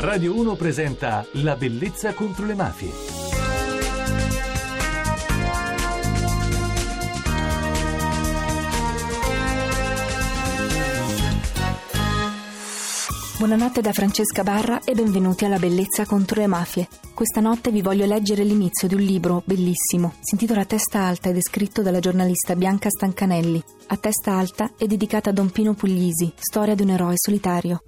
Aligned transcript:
Radio 0.00 0.34
1 0.34 0.54
presenta 0.54 1.26
La 1.32 1.56
bellezza 1.56 2.14
contro 2.14 2.46
le 2.46 2.54
mafie. 2.54 2.90
Buonanotte 13.36 13.82
da 13.82 13.92
Francesca 13.92 14.42
Barra 14.42 14.80
e 14.84 14.94
benvenuti 14.94 15.44
alla 15.44 15.58
Bellezza 15.58 16.06
contro 16.06 16.40
le 16.40 16.46
mafie. 16.46 16.88
Questa 17.12 17.42
notte 17.42 17.70
vi 17.70 17.82
voglio 17.82 18.06
leggere 18.06 18.42
l'inizio 18.42 18.88
di 18.88 18.94
un 18.94 19.02
libro 19.02 19.42
bellissimo. 19.44 20.14
Si 20.20 20.32
intitola 20.32 20.64
Testa 20.64 21.00
Alta 21.00 21.28
ed 21.28 21.36
è 21.36 21.42
scritto 21.42 21.82
dalla 21.82 22.00
giornalista 22.00 22.56
Bianca 22.56 22.88
Stancanelli. 22.88 23.62
A 23.88 23.96
Testa 23.98 24.32
Alta 24.32 24.70
è 24.78 24.86
dedicata 24.86 25.28
a 25.28 25.34
Don 25.34 25.50
Pino 25.50 25.74
Puglisi, 25.74 26.32
storia 26.38 26.74
di 26.74 26.84
un 26.84 26.90
eroe 26.90 27.14
solitario. 27.16 27.82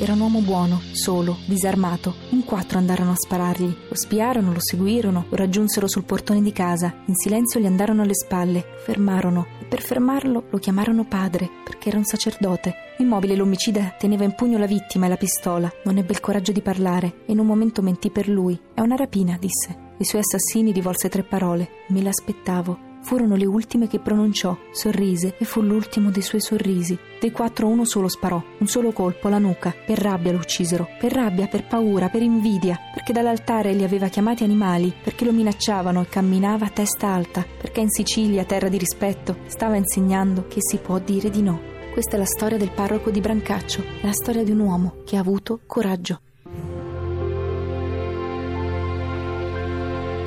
Era 0.00 0.12
un 0.12 0.20
uomo 0.20 0.38
buono, 0.42 0.80
solo, 0.92 1.38
disarmato. 1.46 2.14
In 2.30 2.44
quattro 2.44 2.78
andarono 2.78 3.10
a 3.10 3.16
sparargli. 3.16 3.76
Lo 3.88 3.96
spiarono, 3.96 4.52
lo 4.52 4.60
seguirono, 4.60 5.26
lo 5.28 5.36
raggiunsero 5.36 5.88
sul 5.88 6.04
portone 6.04 6.40
di 6.40 6.52
casa. 6.52 6.94
In 7.06 7.16
silenzio 7.16 7.58
gli 7.58 7.66
andarono 7.66 8.02
alle 8.02 8.14
spalle, 8.14 8.64
fermarono 8.84 9.46
e 9.60 9.64
per 9.64 9.82
fermarlo 9.82 10.44
lo 10.50 10.58
chiamarono 10.58 11.04
padre, 11.04 11.50
perché 11.64 11.88
era 11.88 11.98
un 11.98 12.04
sacerdote. 12.04 12.74
Immobile 12.98 13.34
l'omicida 13.34 13.96
teneva 13.98 14.22
in 14.22 14.36
pugno 14.36 14.56
la 14.56 14.66
vittima 14.66 15.06
e 15.06 15.08
la 15.08 15.16
pistola. 15.16 15.68
Non 15.82 15.98
ebbe 15.98 16.12
il 16.12 16.20
coraggio 16.20 16.52
di 16.52 16.62
parlare 16.62 17.24
e 17.26 17.32
in 17.32 17.40
un 17.40 17.46
momento 17.46 17.82
mentì 17.82 18.10
per 18.10 18.28
lui. 18.28 18.56
È 18.72 18.80
una 18.80 18.94
rapina, 18.94 19.36
disse. 19.36 19.76
I 19.98 20.04
suoi 20.04 20.20
assassini 20.20 20.70
rivolse 20.70 21.08
tre 21.08 21.24
parole. 21.24 21.68
Me 21.88 22.02
l'aspettavo. 22.02 22.87
Furono 23.08 23.36
le 23.36 23.46
ultime 23.46 23.88
che 23.88 24.00
pronunciò, 24.00 24.54
sorrise 24.70 25.34
e 25.38 25.46
fu 25.46 25.62
l'ultimo 25.62 26.10
dei 26.10 26.20
suoi 26.20 26.42
sorrisi. 26.42 26.98
Dei 27.18 27.30
quattro 27.30 27.66
uno 27.66 27.86
solo 27.86 28.06
sparò, 28.06 28.38
un 28.58 28.66
solo 28.66 28.92
colpo 28.92 29.28
alla 29.28 29.38
nuca. 29.38 29.74
Per 29.86 29.98
rabbia 29.98 30.30
lo 30.30 30.36
uccisero, 30.36 30.86
per 31.00 31.12
rabbia, 31.12 31.46
per 31.46 31.66
paura, 31.66 32.10
per 32.10 32.20
invidia, 32.20 32.78
perché 32.92 33.14
dall'altare 33.14 33.72
li 33.72 33.82
aveva 33.82 34.08
chiamati 34.08 34.44
animali, 34.44 34.92
perché 35.02 35.24
lo 35.24 35.32
minacciavano 35.32 36.02
e 36.02 36.08
camminava 36.10 36.66
a 36.66 36.68
testa 36.68 37.06
alta, 37.06 37.46
perché 37.58 37.80
in 37.80 37.88
Sicilia, 37.88 38.44
terra 38.44 38.68
di 38.68 38.76
rispetto, 38.76 39.38
stava 39.46 39.76
insegnando 39.76 40.44
che 40.46 40.58
si 40.60 40.76
può 40.76 40.98
dire 40.98 41.30
di 41.30 41.40
no. 41.40 41.62
Questa 41.90 42.16
è 42.16 42.18
la 42.18 42.26
storia 42.26 42.58
del 42.58 42.72
parroco 42.72 43.08
di 43.08 43.22
Brancaccio, 43.22 43.82
la 44.02 44.12
storia 44.12 44.44
di 44.44 44.50
un 44.50 44.58
uomo 44.58 44.96
che 45.06 45.16
ha 45.16 45.20
avuto 45.20 45.60
coraggio. 45.64 46.20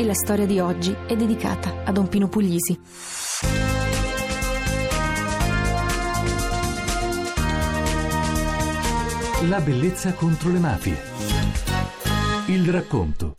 E 0.01 0.05
la 0.05 0.13
storia 0.15 0.47
di 0.47 0.59
oggi 0.59 0.95
è 1.05 1.15
dedicata 1.15 1.83
a 1.85 1.91
Don 1.91 2.07
Pino 2.07 2.27
Puglisi. 2.27 2.79
La 9.47 9.61
bellezza 9.61 10.13
contro 10.13 10.49
le 10.49 10.57
mafie. 10.59 10.97
Il 12.47 12.67
racconto. 12.71 13.35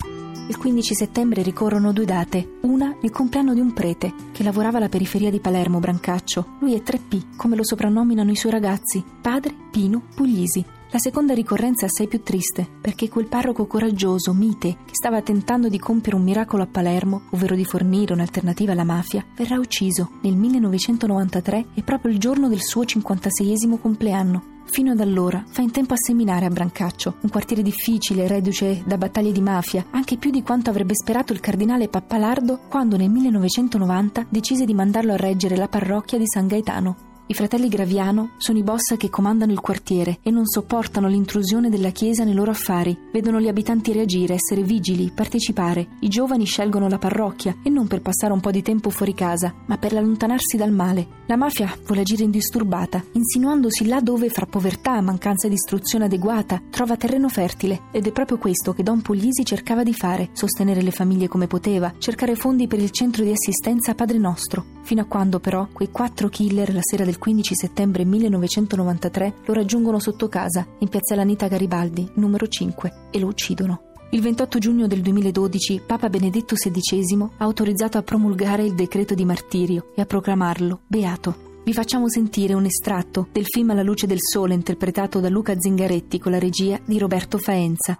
Il 0.48 0.56
15 0.56 0.94
settembre 0.94 1.42
ricorrono 1.42 1.92
due 1.92 2.04
date. 2.04 2.58
Una, 2.62 2.96
il 3.02 3.10
compleanno 3.10 3.54
di 3.54 3.60
un 3.60 3.72
prete 3.72 4.12
che 4.32 4.44
lavorava 4.44 4.78
alla 4.78 4.88
periferia 4.88 5.30
di 5.30 5.40
Palermo, 5.40 5.80
Brancaccio. 5.80 6.58
Lui 6.60 6.74
è 6.74 6.82
3P, 6.82 7.36
come 7.36 7.56
lo 7.56 7.64
soprannominano 7.64 8.30
i 8.30 8.36
suoi 8.36 8.52
ragazzi, 8.52 9.04
padre 9.20 9.52
Pino 9.72 10.02
Puglisi. 10.14 10.64
La 10.92 10.98
seconda 10.98 11.32
ricorrenza 11.32 11.86
è 11.86 11.88
assai 11.88 12.06
più 12.06 12.22
triste, 12.22 12.68
perché 12.78 13.08
quel 13.08 13.26
parroco 13.26 13.64
coraggioso, 13.64 14.34
mite, 14.34 14.76
che 14.84 14.92
stava 14.92 15.22
tentando 15.22 15.70
di 15.70 15.78
compiere 15.78 16.18
un 16.18 16.22
miracolo 16.22 16.64
a 16.64 16.66
Palermo, 16.66 17.22
ovvero 17.30 17.56
di 17.56 17.64
fornire 17.64 18.12
un'alternativa 18.12 18.72
alla 18.72 18.84
mafia, 18.84 19.24
verrà 19.34 19.58
ucciso 19.58 20.10
nel 20.20 20.36
1993 20.36 21.68
e 21.72 21.82
proprio 21.82 22.12
il 22.12 22.18
giorno 22.18 22.46
del 22.46 22.60
suo 22.60 22.82
56esimo 22.82 23.80
compleanno. 23.80 24.60
Fino 24.66 24.90
ad 24.90 25.00
allora 25.00 25.42
fa 25.48 25.62
in 25.62 25.70
tempo 25.70 25.94
a 25.94 25.98
seminare 25.98 26.44
a 26.44 26.50
Brancaccio, 26.50 27.14
un 27.22 27.30
quartiere 27.30 27.62
difficile, 27.62 28.28
reduce 28.28 28.82
da 28.84 28.98
battaglie 28.98 29.32
di 29.32 29.40
mafia, 29.40 29.86
anche 29.92 30.18
più 30.18 30.30
di 30.30 30.42
quanto 30.42 30.68
avrebbe 30.68 30.94
sperato 30.94 31.32
il 31.32 31.40
cardinale 31.40 31.88
Pappalardo 31.88 32.64
quando 32.68 32.98
nel 32.98 33.08
1990 33.08 34.26
decise 34.28 34.66
di 34.66 34.74
mandarlo 34.74 35.14
a 35.14 35.16
reggere 35.16 35.56
la 35.56 35.68
parrocchia 35.68 36.18
di 36.18 36.26
San 36.26 36.46
Gaetano. 36.46 37.11
I 37.32 37.34
fratelli 37.34 37.68
Graviano 37.68 38.32
sono 38.36 38.58
i 38.58 38.62
boss 38.62 38.94
che 38.98 39.08
comandano 39.08 39.52
il 39.52 39.60
quartiere 39.60 40.18
e 40.22 40.30
non 40.30 40.44
sopportano 40.44 41.08
l'intrusione 41.08 41.70
della 41.70 41.88
Chiesa 41.88 42.24
nei 42.24 42.34
loro 42.34 42.50
affari. 42.50 42.94
Vedono 43.10 43.40
gli 43.40 43.48
abitanti 43.48 43.90
reagire, 43.90 44.34
essere 44.34 44.62
vigili, 44.62 45.10
partecipare. 45.14 45.96
I 46.00 46.08
giovani 46.08 46.44
scelgono 46.44 46.88
la 46.88 46.98
parrocchia 46.98 47.56
e 47.62 47.70
non 47.70 47.86
per 47.86 48.02
passare 48.02 48.34
un 48.34 48.40
po' 48.40 48.50
di 48.50 48.60
tempo 48.60 48.90
fuori 48.90 49.14
casa, 49.14 49.54
ma 49.64 49.78
per 49.78 49.96
allontanarsi 49.96 50.58
dal 50.58 50.72
male. 50.72 51.20
La 51.24 51.38
mafia 51.38 51.74
vuole 51.86 52.02
agire 52.02 52.24
indisturbata, 52.24 53.02
insinuandosi 53.12 53.86
là 53.86 54.00
dove, 54.00 54.28
fra 54.28 54.44
povertà, 54.44 55.00
mancanza 55.00 55.48
di 55.48 55.54
istruzione 55.54 56.04
adeguata, 56.04 56.60
trova 56.68 56.98
terreno 56.98 57.30
fertile. 57.30 57.84
Ed 57.92 58.06
è 58.06 58.12
proprio 58.12 58.36
questo 58.36 58.74
che 58.74 58.82
Don 58.82 59.00
Puglisi 59.00 59.42
cercava 59.42 59.82
di 59.84 59.94
fare: 59.94 60.28
sostenere 60.34 60.82
le 60.82 60.90
famiglie 60.90 61.28
come 61.28 61.46
poteva, 61.46 61.94
cercare 61.96 62.34
fondi 62.34 62.66
per 62.66 62.78
il 62.78 62.90
centro 62.90 63.24
di 63.24 63.30
assistenza 63.30 63.94
Padre 63.94 64.18
Nostro. 64.18 64.66
Fino 64.82 65.00
a 65.00 65.06
quando, 65.06 65.40
però, 65.40 65.66
quei 65.72 65.90
quattro 65.90 66.28
killer 66.28 66.74
la 66.74 66.80
sera 66.82 67.06
del 67.06 67.20
15 67.22 67.54
settembre 67.54 68.04
1993 68.04 69.34
lo 69.44 69.52
raggiungono 69.52 70.00
sotto 70.00 70.28
casa, 70.28 70.66
in 70.80 70.88
piazza 70.88 71.14
Lanita 71.14 71.46
Garibaldi, 71.46 72.10
numero 72.14 72.48
5, 72.48 73.10
e 73.12 73.20
lo 73.20 73.28
uccidono. 73.28 73.92
Il 74.10 74.20
28 74.20 74.58
giugno 74.58 74.88
del 74.88 75.02
2012 75.02 75.82
Papa 75.86 76.08
Benedetto 76.08 76.56
XVI 76.56 77.22
ha 77.22 77.44
autorizzato 77.44 77.96
a 77.96 78.02
promulgare 78.02 78.64
il 78.64 78.74
decreto 78.74 79.14
di 79.14 79.24
martirio 79.24 79.92
e 79.94 80.00
a 80.00 80.04
proclamarlo 80.04 80.80
beato. 80.84 81.60
Vi 81.62 81.72
facciamo 81.72 82.10
sentire 82.10 82.54
un 82.54 82.64
estratto 82.64 83.28
del 83.30 83.44
film 83.46 83.70
Alla 83.70 83.84
luce 83.84 84.08
del 84.08 84.18
sole 84.18 84.54
interpretato 84.54 85.20
da 85.20 85.28
Luca 85.28 85.54
Zingaretti 85.56 86.18
con 86.18 86.32
la 86.32 86.40
regia 86.40 86.80
di 86.84 86.98
Roberto 86.98 87.38
Faenza. 87.38 87.96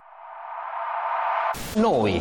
Noi, 1.75 2.21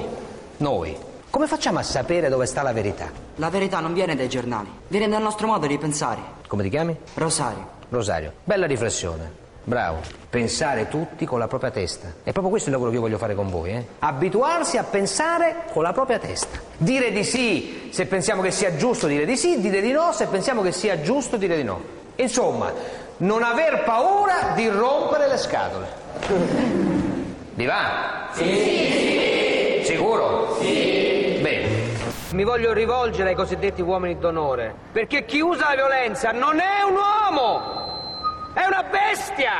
noi, 0.57 0.95
come 1.31 1.47
facciamo 1.47 1.79
a 1.79 1.83
sapere 1.83 2.29
dove 2.29 2.45
sta 2.45 2.61
la 2.61 2.73
verità? 2.73 3.11
La 3.37 3.49
verità 3.49 3.79
non 3.79 3.93
viene 3.93 4.15
dai 4.15 4.29
giornali, 4.29 4.69
viene 4.87 5.07
dal 5.07 5.23
nostro 5.23 5.47
modo 5.47 5.65
di 5.65 5.79
pensare. 5.79 6.40
Come 6.51 6.63
ti 6.63 6.69
chiami? 6.69 6.93
Rosario. 7.13 7.65
Rosario. 7.87 8.33
Bella 8.43 8.65
riflessione. 8.65 9.31
Bravo. 9.63 10.01
Pensare 10.29 10.89
tutti 10.89 11.25
con 11.25 11.39
la 11.39 11.47
propria 11.47 11.71
testa. 11.71 12.07
È 12.23 12.31
proprio 12.33 12.49
questo 12.49 12.67
il 12.67 12.73
lavoro 12.73 12.89
che 12.91 12.97
io 12.97 13.01
voglio 13.03 13.17
fare 13.17 13.35
con 13.35 13.49
voi, 13.49 13.71
eh? 13.71 13.85
Abituarsi 13.99 14.75
a 14.75 14.83
pensare 14.83 15.63
con 15.71 15.81
la 15.81 15.93
propria 15.93 16.19
testa. 16.19 16.59
Dire 16.75 17.13
di 17.13 17.23
sì 17.23 17.87
se 17.93 18.05
pensiamo 18.05 18.41
che 18.41 18.51
sia 18.51 18.75
giusto 18.75 19.07
dire 19.07 19.23
di 19.23 19.37
sì, 19.37 19.61
dire 19.61 19.79
di 19.79 19.93
no 19.93 20.11
se 20.11 20.25
pensiamo 20.25 20.61
che 20.61 20.73
sia 20.73 20.99
giusto 20.99 21.37
dire 21.37 21.55
di 21.55 21.63
no. 21.63 21.81
Insomma, 22.17 22.73
non 23.19 23.43
aver 23.43 23.85
paura 23.85 24.51
di 24.53 24.67
rompere 24.67 25.29
le 25.29 25.37
scatole. 25.37 25.87
Di 27.53 27.65
va? 27.65 28.27
Sì, 28.33 28.43
sì. 28.43 29.81
Sicuro? 29.85 30.57
Sì. 30.59 31.10
Mi 32.33 32.45
voglio 32.45 32.71
rivolgere 32.71 33.29
ai 33.29 33.35
cosiddetti 33.35 33.81
uomini 33.81 34.17
d'onore, 34.17 34.73
perché 34.93 35.25
chi 35.25 35.41
usa 35.41 35.67
la 35.67 35.75
violenza 35.75 36.31
non 36.31 36.61
è 36.61 36.81
un 36.81 36.95
uomo, 36.95 38.53
è 38.53 38.65
una 38.65 38.83
bestia. 38.83 39.51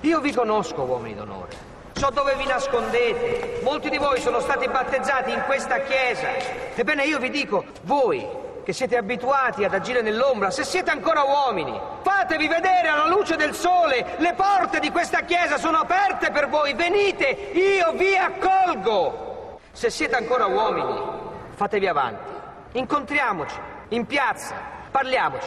Io 0.00 0.20
vi 0.20 0.30
conosco 0.30 0.82
uomini 0.82 1.14
d'onore. 1.14 1.72
So 1.94 2.10
dove 2.10 2.34
vi 2.34 2.44
nascondete. 2.44 3.60
Molti 3.62 3.88
di 3.88 3.96
voi 3.96 4.20
sono 4.20 4.40
stati 4.40 4.68
battezzati 4.68 5.32
in 5.32 5.44
questa 5.46 5.78
chiesa. 5.78 6.28
Ebbene, 6.74 7.04
io 7.04 7.18
vi 7.18 7.30
dico, 7.30 7.64
voi 7.84 8.28
che 8.64 8.74
siete 8.74 8.98
abituati 8.98 9.64
ad 9.64 9.72
agire 9.72 10.02
nell'ombra, 10.02 10.50
se 10.50 10.62
siete 10.62 10.90
ancora 10.90 11.22
uomini, 11.22 11.78
fatevi 12.02 12.48
vedere 12.48 12.88
alla 12.88 13.06
luce 13.06 13.36
del 13.36 13.54
sole. 13.54 14.16
Le 14.18 14.34
porte 14.34 14.78
di 14.78 14.90
questa 14.90 15.20
chiesa 15.20 15.56
sono 15.56 15.78
aperte 15.78 16.30
per 16.30 16.50
voi. 16.50 16.74
Venite, 16.74 17.28
io 17.52 17.92
vi 17.92 18.14
accolgo. 18.14 19.58
Se 19.72 19.88
siete 19.88 20.16
ancora 20.16 20.46
uomini, 20.46 21.13
fatevi 21.54 21.86
avanti. 21.86 22.30
Incontriamoci 22.72 23.54
in 23.90 24.06
piazza, 24.06 24.54
parliamoci. 24.90 25.46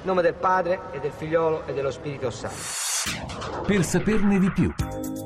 In 0.00 0.04
nome 0.04 0.22
del 0.22 0.34
Padre 0.34 0.80
e 0.92 1.00
del 1.00 1.12
Figliolo 1.12 1.66
e 1.66 1.72
dello 1.72 1.90
Spirito 1.90 2.30
Santo. 2.30 3.66
Per 3.66 3.84
saperne 3.84 4.38
di 4.38 4.50
più. 4.50 4.72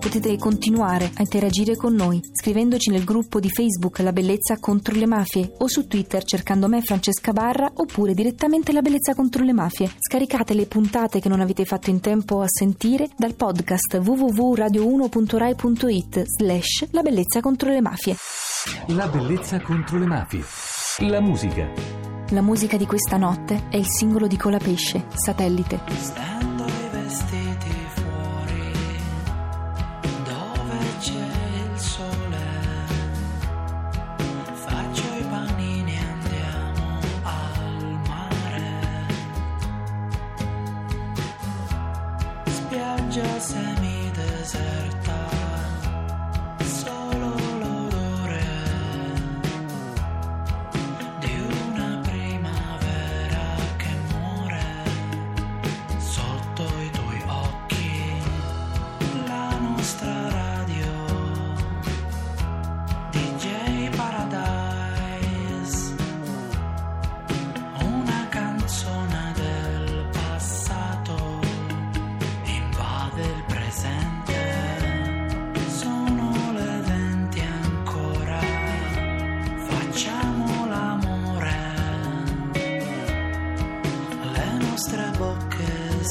Potete 0.01 0.37
continuare 0.37 1.05
a 1.05 1.21
interagire 1.21 1.77
con 1.77 1.95
noi 1.95 2.21
scrivendoci 2.33 2.91
nel 2.91 3.05
gruppo 3.05 3.39
di 3.39 3.49
Facebook 3.49 4.01
La 4.01 4.11
Bellezza 4.13 4.59
contro 4.59 4.97
le 4.97 5.07
Mafie 5.07 5.53
o 5.59 5.69
su 5.69 5.87
Twitter 5.87 6.25
cercando 6.25 6.67
me 6.69 6.83
Francesca 6.83 7.33
Barra 7.33 7.71
oppure 7.73 8.13
direttamente 8.13 8.73
La 8.73 8.83
Bellezza 8.83 9.15
contro 9.15 9.45
le 9.45 9.53
Mafie. 9.53 9.93
Scaricate 9.99 10.55
le 10.55 10.67
puntate 10.67 11.21
che 11.21 11.29
non 11.29 11.41
avete 11.41 11.65
fatto 11.65 11.91
in 11.91 12.01
tempo 12.01 12.41
a 12.41 12.47
sentire 12.49 13.09
dal 13.17 13.35
podcast 13.35 14.01
www.radio1.rai.it 14.05 16.25
slash 16.27 16.89
La 16.91 17.03
Bellezza 17.03 17.41
contro 17.41 17.71
le 17.71 17.81
Mafie. 17.81 18.17
La 18.89 19.09
bellezza 19.09 19.61
contro 19.61 19.99
le 19.99 20.07
mafie. 20.07 20.45
La 21.09 21.21
musica. 21.21 21.69
La 22.29 22.43
musica 22.43 22.77
di 22.77 22.87
questa 22.87 23.17
notte 23.17 23.65
è 23.69 23.77
il 23.77 23.89
singolo 23.89 24.29
di 24.29 24.37
Colapesce, 24.37 25.07
Satellite. 25.15 25.81
Stendo 25.99 26.65
i 26.65 26.89
vestiti 26.93 27.75
fuori, 27.95 28.73
dove 30.25 30.79
c'è 31.01 31.13
il 31.13 31.79
sole. 31.79 32.51
Faccio 34.55 35.03
i 35.19 35.25
panini 35.29 35.95
e 35.95 35.99
andiamo 35.99 37.01
al 37.25 37.99
mare. 38.07 39.07
Spiaggia 42.47 43.41
semideserta, 43.41 45.22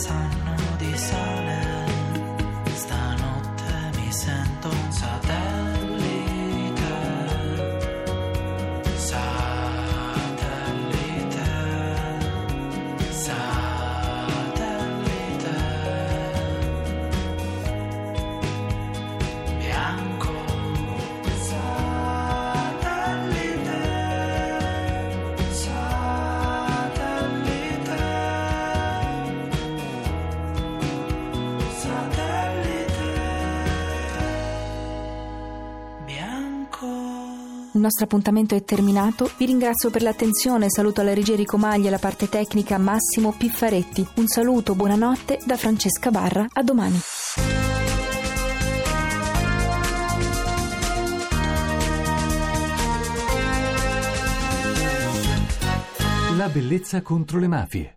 time. 0.03 0.30
Il 37.73 37.79
nostro 37.79 38.03
appuntamento 38.03 38.53
è 38.53 38.63
terminato. 38.65 39.31
Vi 39.37 39.45
ringrazio 39.45 39.89
per 39.89 40.01
l'attenzione. 40.01 40.69
Saluto 40.69 40.99
alla 40.99 41.13
regia 41.13 41.31
Enrico 41.31 41.57
Maglia 41.57 41.85
e 41.85 41.87
alla 41.87 41.99
parte 41.99 42.27
tecnica 42.27 42.77
Massimo 42.77 43.31
Piffaretti. 43.31 44.05
Un 44.15 44.27
saluto, 44.27 44.75
buonanotte 44.75 45.39
da 45.45 45.55
Francesca 45.55 46.11
Barra. 46.11 46.45
A 46.51 46.63
domani. 46.63 46.99
La 56.35 56.49
bellezza 56.49 57.01
contro 57.01 57.39
le 57.39 57.47
mafie. 57.47 57.95